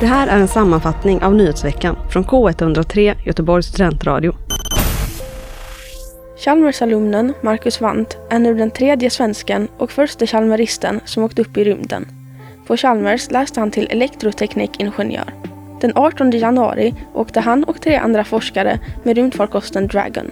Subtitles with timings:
[0.00, 4.32] Det här är en sammanfattning av nyhetsveckan från K103 Göteborgs studentradio.
[6.44, 11.64] Chalmersalumnen Marcus Wandt är nu den tredje svensken och första chalmeristen som åkt upp i
[11.64, 12.06] rymden.
[12.66, 15.34] På Chalmers läste han till elektroteknikingenjör.
[15.80, 20.30] Den 18 januari åkte han och tre andra forskare med rymdfarkosten Dragon.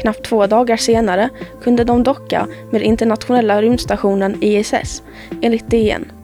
[0.00, 1.28] Knappt två dagar senare
[1.62, 5.02] kunde de docka med internationella rymdstationen ISS,
[5.42, 6.15] enligt DN.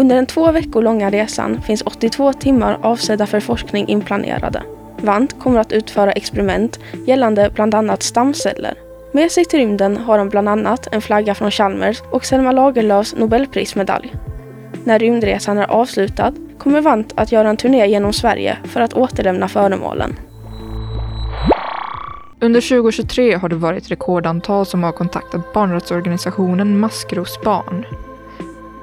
[0.00, 4.62] Under den två veckor långa resan finns 82 timmar avsedda för forskning inplanerade.
[5.02, 8.74] Vant kommer att utföra experiment gällande bland annat stamceller.
[9.12, 13.14] Med sig till rymden har de bland annat en flagga från Chalmers och Selma Lagerlöfs
[13.16, 14.14] Nobelprismedalj.
[14.84, 19.48] När rymdresan är avslutad kommer Vant att göra en turné genom Sverige för att återlämna
[19.48, 20.16] föremålen.
[22.40, 27.86] Under 2023 har det varit rekordantal som har kontaktat barnrättsorganisationen Maskros barn.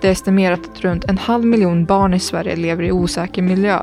[0.01, 3.81] Det är estimerat att runt en halv miljon barn i Sverige lever i osäker miljö.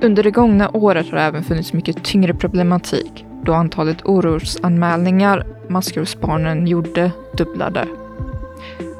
[0.00, 6.66] Under det gångna året har det även funnits mycket tyngre problematik då antalet orosanmälningar maskrosbarnen
[6.66, 7.88] gjorde dubblade.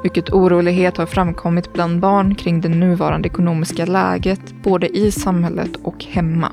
[0.02, 6.04] Mycket orolighet har framkommit bland barn kring det nuvarande ekonomiska läget både i samhället och
[6.04, 6.52] hemma.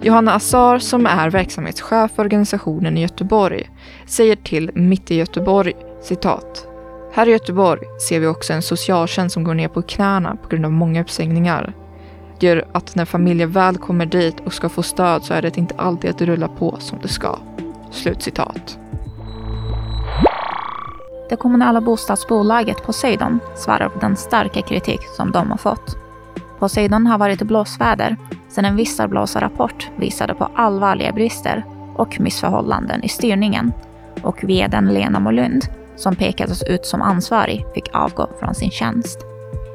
[0.00, 3.70] Johanna Azar som är verksamhetschef för organisationen i Göteborg
[4.06, 6.68] säger till Mitt i Göteborg citat
[7.12, 10.64] här i Göteborg ser vi också en socialtjänst som går ner på knäna på grund
[10.64, 11.74] av många uppsägningar.
[12.38, 15.58] Det gör att när familjer väl kommer dit och ska få stöd så är det
[15.58, 17.38] inte alltid att det rullar på som det ska.
[17.90, 18.78] Slutcitat.
[21.28, 25.96] Det kommunala bostadsbolaget Poseidon svarar på den starka kritik som de har fått.
[26.58, 28.16] Poseidon har varit i blåsväder
[28.48, 31.64] sedan en visselblåsarrapport visade på allvarliga brister
[31.96, 33.72] och missförhållanden i styrningen
[34.22, 35.64] och vdn Lena Molund
[35.96, 39.18] som pekades ut som ansvarig, fick avgå från sin tjänst.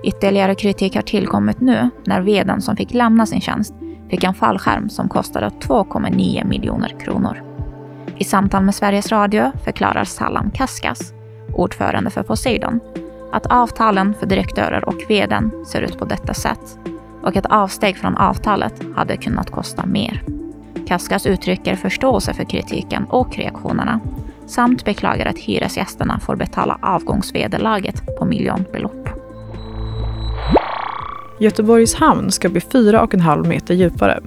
[0.03, 3.73] Ytterligare kritik har tillkommit nu när vdn som fick lämna sin tjänst
[4.09, 7.44] fick en fallskärm som kostade 2,9 miljoner kronor.
[8.17, 11.14] I samtal med Sveriges Radio förklarar Salam Kaskas,
[11.54, 12.80] ordförande för Poseidon,
[13.31, 16.80] att avtalen för direktörer och vdn ser ut på detta sätt
[17.23, 20.23] och att avsteg från avtalet hade kunnat kosta mer.
[20.87, 23.99] Kaskas uttrycker förståelse för kritiken och reaktionerna
[24.52, 29.10] samt beklagar att hyresgästerna får betala avgångsvederlaget på miljonbelopp.
[31.39, 34.20] Göteborgs hamn ska bli 4,5 meter djupare.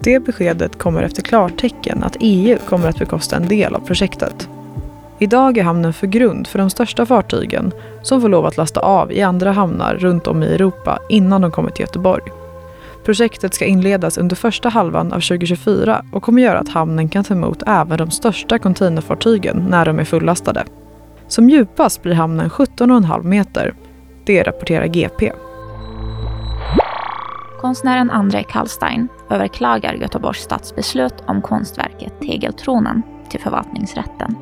[0.00, 4.48] Det beskedet kommer efter klartecken att EU kommer att bekosta en del av projektet.
[5.18, 7.72] Idag är hamnen för grund för de största fartygen
[8.02, 11.50] som får lov att lasta av i andra hamnar runt om i Europa innan de
[11.50, 12.41] kommer till Göteborg.
[13.04, 17.34] Projektet ska inledas under första halvan av 2024 och kommer göra att hamnen kan ta
[17.34, 20.64] emot även de största containerfartygen när de är fullastade.
[21.28, 23.74] Som djupast blir hamnen 17,5 meter.
[24.24, 25.32] Det rapporterar GP.
[27.60, 34.36] Konstnären André Kallstein överklagar Göteborgs stadsbeslut om konstverket Tegeltronen till förvaltningsrätten.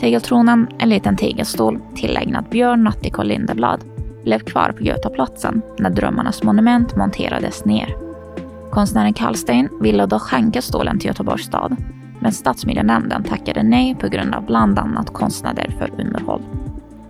[0.00, 3.84] Tegeltronen, en liten tegelstol tillägnad Björn Natthiko Lindeblad,
[4.26, 7.96] blev kvar på Götaplatsen när Drömmarnas monument monterades ner.
[8.70, 11.76] Konstnären Kallstein ville då skänka stolen till Göteborgs stad,
[12.20, 16.42] men stadsmiljönämnden tackade nej på grund av bland annat kostnader för underhåll.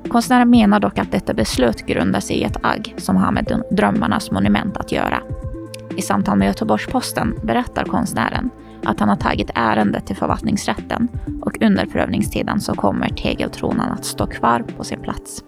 [0.08, 4.30] Konstnären menar dock att detta beslut grundar sig i ett agg som har med Drömmarnas
[4.30, 5.22] monument att göra.
[5.96, 8.50] I samtal med Göteborgs-Posten berättar konstnären
[8.84, 11.08] att han har tagit ärendet till förvaltningsrätten
[11.42, 15.42] och under prövningstiden så kommer tegeltronan att stå kvar på sin plats.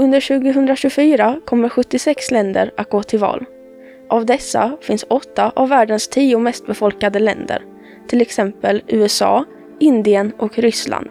[0.00, 3.44] Under 2024 kommer 76 länder att gå till val.
[4.08, 7.62] Av dessa finns åtta av världens tio mest befolkade länder,
[8.08, 9.44] till exempel USA,
[9.80, 11.08] Indien och Ryssland.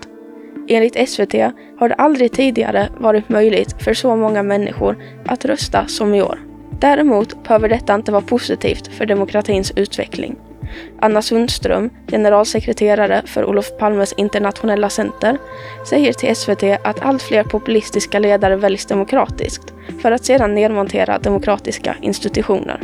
[0.67, 1.33] Enligt SVT
[1.79, 6.39] har det aldrig tidigare varit möjligt för så många människor att rösta som i år.
[6.79, 10.35] Däremot behöver detta inte vara positivt för demokratins utveckling.
[10.99, 15.37] Anna Sundström, generalsekreterare för Olof Palmes internationella center,
[15.89, 21.95] säger till SVT att allt fler populistiska ledare väljs demokratiskt för att sedan nedmontera demokratiska
[22.01, 22.81] institutioner.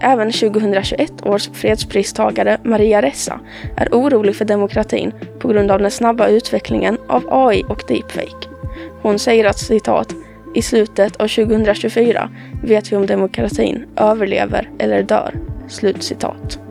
[0.00, 3.40] Även 2021 års fredspristagare Maria Ressa
[3.76, 8.48] är orolig för demokratin på grund av den snabba utvecklingen av AI och deepfake.
[9.02, 10.14] Hon säger att citat
[10.54, 12.30] i slutet av 2024
[12.62, 15.34] vet vi om demokratin överlever eller dör.
[15.68, 16.63] Slutcitat.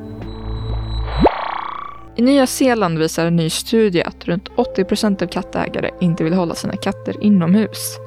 [2.16, 6.34] I Nya Zeeland visar en ny studie att runt 80 procent av kattägare inte vill
[6.34, 7.98] hålla sina katter inomhus.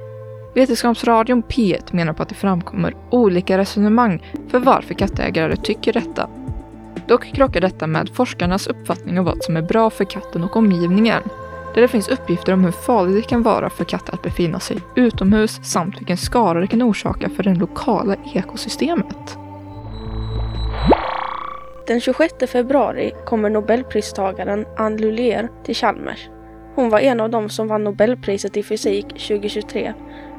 [0.55, 6.29] Vetenskapsradion P1 menar på att det framkommer olika resonemang för varför kattägare tycker detta.
[7.09, 11.23] Dock krockar detta med forskarnas uppfattning om vad som är bra för katten och omgivningen.
[11.75, 14.79] där det finns uppgifter om hur farligt det kan vara för katter att befinna sig
[14.95, 19.46] utomhus samt vilken skada det kan orsaka för det lokala ekosystemet.
[21.87, 26.29] Den 26 februari kommer nobelpristagaren Anne Lullier till Chalmers.
[26.75, 29.93] Hon var en av dem som vann Nobelpriset i fysik 2023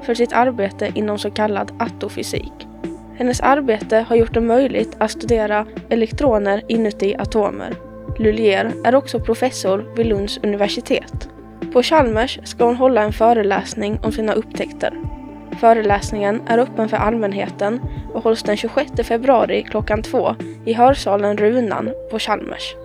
[0.04, 2.68] för sitt arbete inom så kallad atofysik.
[3.16, 7.76] Hennes arbete har gjort det möjligt att studera elektroner inuti atomer.
[8.20, 11.30] Lullier är också professor vid Lunds universitet.
[11.74, 15.17] På Chalmers ska hon hålla en föreläsning om sina upptäckter.
[15.52, 17.82] Föreläsningen är öppen för allmänheten
[18.14, 20.36] och hålls den 26 februari klockan två
[20.66, 22.76] i hörsalen Runan på Chalmers.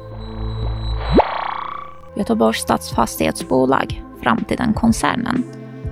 [2.16, 5.44] Göteborgs stadsfastighetsbolag, Framtiden-koncernen,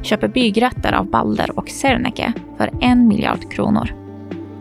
[0.02, 3.94] köper byggrätter av Balder och Serneke för en miljard kronor.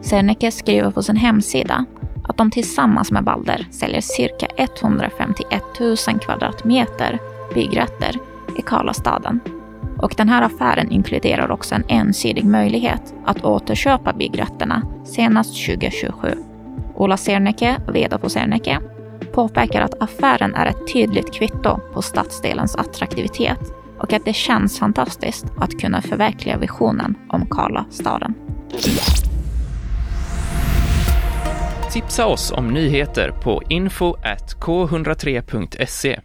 [0.02, 1.86] Serneke skriver på sin hemsida
[2.24, 7.20] att de tillsammans med Balder säljer cirka 151 000 kvadratmeter
[7.54, 8.16] byggrätter
[8.58, 9.40] i Karlastaden.
[10.02, 16.36] Och den här affären inkluderar också en ensidig möjlighet att återköpa byggrätterna senast 2027.
[16.96, 18.80] Ola Serneke, VD på Serneke,
[19.34, 23.60] påpekar att affären är ett tydligt kvitto på stadsdelens attraktivitet
[24.00, 28.34] och att det känns fantastiskt att kunna förverkliga visionen om Karlastaden.
[31.92, 34.16] Tipsa oss om nyheter på info
[34.60, 36.20] k103.se.